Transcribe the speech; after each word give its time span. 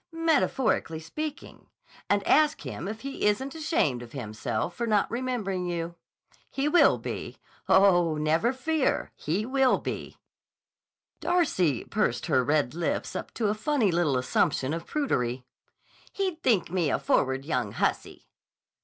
"—metaphorically 0.11 0.99
speaking, 0.99 1.67
and 2.09 2.25
ask 2.25 2.61
him 2.61 2.87
if 2.87 3.01
he 3.01 3.27
isn't 3.27 3.53
ashamed 3.53 4.01
of 4.01 4.13
himself 4.13 4.73
for 4.73 4.87
not 4.87 5.05
remembering 5.11 5.67
you. 5.67 5.93
He 6.49 6.67
will 6.67 6.97
be. 6.97 7.37
Oh, 7.69 8.17
never 8.17 8.51
fear 8.51 9.11
he 9.15 9.45
will 9.45 9.77
be!" 9.77 10.17
Darcy 11.19 11.83
pursed 11.83 12.25
her 12.25 12.43
red 12.43 12.73
lips 12.73 13.15
up 13.15 13.31
to 13.35 13.49
a 13.49 13.53
funny 13.53 13.91
little 13.91 14.17
assumption 14.17 14.73
of 14.73 14.87
prudery. 14.87 15.43
"He'd 16.11 16.41
think 16.41 16.71
me 16.71 16.89
a 16.89 16.97
forward 16.97 17.45
young 17.45 17.73
hussy." 17.73 18.25